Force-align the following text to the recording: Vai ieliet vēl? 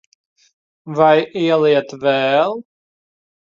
Vai 0.99 1.17
ieliet 1.43 1.95
vēl? 2.07 2.59